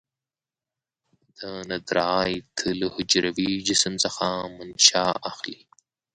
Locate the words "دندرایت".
1.69-2.53